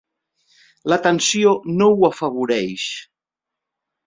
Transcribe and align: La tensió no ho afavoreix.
La 0.93 0.97
tensió 1.03 1.51
no 1.75 1.91
ho 1.99 2.09
afavoreix. 2.09 2.89